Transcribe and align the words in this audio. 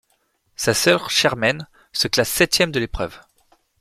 Sa 0.55 0.73
sœur 0.73 1.11
Shermaine 1.11 1.67
se 1.93 2.07
classe 2.07 2.31
septième 2.31 2.71
de 2.71 2.79
l'épreuve. 2.79 3.19